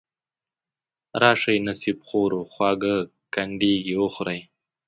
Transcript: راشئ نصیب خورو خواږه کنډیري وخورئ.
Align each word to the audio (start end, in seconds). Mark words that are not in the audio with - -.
راشئ 1.21 1.57
نصیب 1.67 1.97
خورو 2.07 2.41
خواږه 2.53 2.95
کنډیري 3.33 3.93
وخورئ. 3.97 4.41